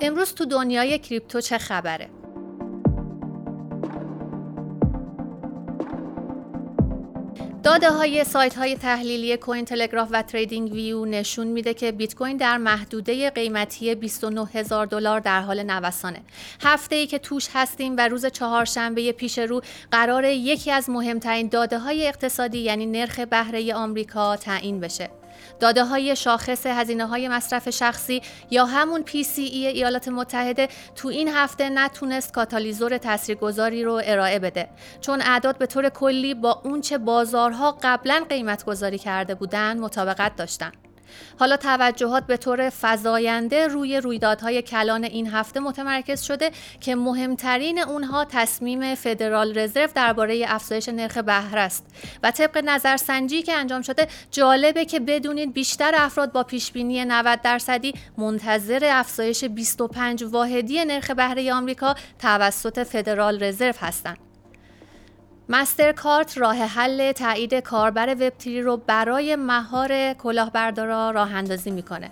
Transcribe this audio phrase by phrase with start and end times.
[0.00, 2.10] امروز تو دنیای کریپتو چه خبره؟
[7.64, 12.36] داده های سایت های تحلیلی کوین تلگراف و تریدینگ ویو نشون میده که بیت کوین
[12.36, 16.20] در محدوده قیمتی 29 هزار دلار در حال نوسانه.
[16.62, 21.78] هفته ای که توش هستیم و روز چهارشنبه پیش رو قرار یکی از مهمترین داده
[21.78, 25.10] های اقتصادی یعنی نرخ بهره آمریکا تعیین بشه.
[25.60, 31.68] داده های شاخص هزینه های مصرف شخصی یا همون PCE ایالات متحده تو این هفته
[31.68, 34.68] نتونست کاتالیزور تاثیرگذاری رو ارائه بده
[35.00, 40.72] چون اعداد به طور کلی با اونچه بازارها قبلا قیمت گذاری کرده بودن مطابقت داشتن.
[41.40, 46.50] حالا توجهات به طور فزاینده روی رویدادهای کلان این هفته متمرکز شده
[46.80, 51.86] که مهمترین اونها تصمیم فدرال رزرو درباره افزایش نرخ بهره است
[52.22, 57.94] و طبق نظرسنجی که انجام شده جالبه که بدونید بیشتر افراد با پیشبینی 90 درصدی
[58.18, 64.33] منتظر افزایش 25 واحدی نرخ بهره آمریکا توسط فدرال رزرو هستند.
[65.92, 68.32] کارت راه حل تایید کاربر وب
[68.64, 72.10] رو برای مهار کلاهبردارا راه اندازی می‌کنه.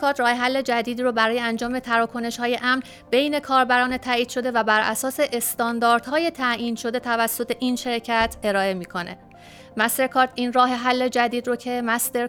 [0.00, 4.62] کارت راه حل جدیدی رو برای انجام تراکنش های امن بین کاربران تایید شده و
[4.62, 9.18] بر اساس استانداردهای تعیین شده توسط این شرکت ارائه می‌کنه.
[10.12, 11.82] کارت این راه حل جدید رو که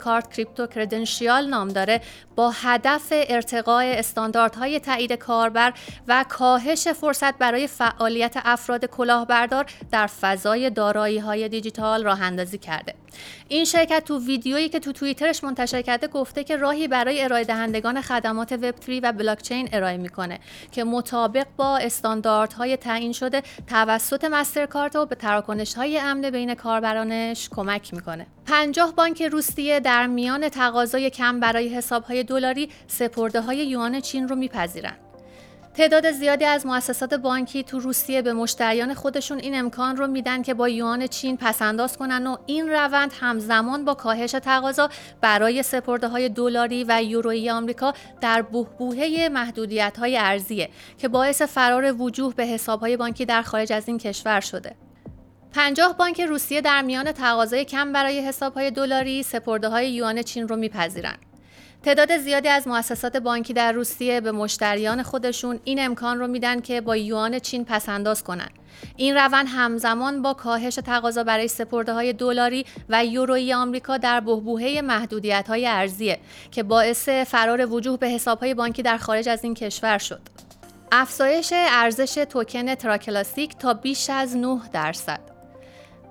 [0.00, 2.00] کارت کریپتو کردنشیال نام داره
[2.36, 5.72] با هدف ارتقاء استانداردهای تایید کاربر
[6.08, 12.94] و کاهش فرصت برای فعالیت افراد کلاهبردار در فضای دارایی های دیجیتال راه اندازی کرده.
[13.48, 18.00] این شرکت تو ویدیویی که تو توییترش منتشر کرده گفته که راهی برای ارائه دهندگان
[18.00, 20.40] خدمات وب 3 و بلاکچین ارائه می‌کنه
[20.72, 26.54] که مطابق با استانداردهای تعیین شده توسط مسترکارت و به تراکنش های امن بین
[27.34, 28.26] کاربرانش کمک می‌کنه.
[28.46, 34.36] 50 بانک روسیه در میان تقاضای کم برای حسابهای دلاری سپرده های یوان چین رو
[34.36, 34.98] میپذیرند.
[35.74, 40.54] تعداد زیادی از مؤسسات بانکی تو روسیه به مشتریان خودشون این امکان رو میدن که
[40.54, 44.88] با یوان چین پسنداز کنن و این روند همزمان با کاهش تقاضا
[45.20, 50.68] برای سپرده های دلاری و یورویی آمریکا در بهبوهه محدودیت های ارزیه
[50.98, 54.76] که باعث فرار وجوه به حساب های بانکی در خارج از این کشور شده.
[55.54, 60.48] 50 بانک روسیه در میان تقاضای کم برای حساب های دلاری سپرده های یوان چین
[60.48, 61.18] رو میپذیرند.
[61.82, 66.80] تعداد زیادی از مؤسسات بانکی در روسیه به مشتریان خودشون این امکان رو میدن که
[66.80, 68.48] با یوان چین پسنداز کنن.
[68.96, 74.80] این روند همزمان با کاهش تقاضا برای سپرده های دلاری و یورویی آمریکا در بهبوهه
[74.84, 76.18] محدودیت های ارزیه
[76.50, 80.20] که باعث فرار وجوه به حساب های بانکی در خارج از این کشور شد.
[80.92, 85.33] افزایش ارزش token Terra Classic تا بیش از 9 درصد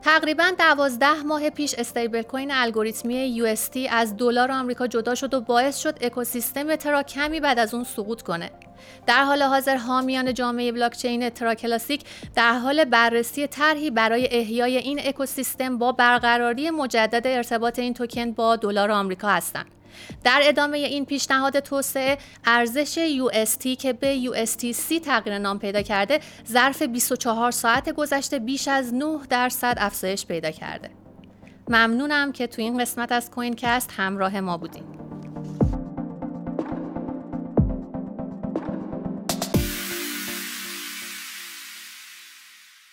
[0.04, 5.98] تقریبا دوازده ماه پیش stablecoin الگوریتمی UST از دلار آمریکا جدا شد و باعث شد
[6.02, 8.52] اکوسیستم ترا کمی بعد از اون سقوط کنه.
[9.08, 12.02] در حال حاضر حامیان جامعه blockchain Terra Classic
[12.36, 18.56] در حال بررسی طرحی برای احیای این اکوسیستم با برقراری مجدد ارتباط این توکن با
[18.56, 19.66] دلار آمریکا هستند.
[20.24, 26.82] در ادامه این پیشنهاد توسعه ارزش UST که به USTC تغییر نام پیدا کرده ظرف
[26.82, 30.90] 24 ساعت گذشته بیش از 9 درصد افزایش پیدا کرده.
[31.68, 35.03] ممنونم که تو این قسمت از کوینکست همراه ما بودیم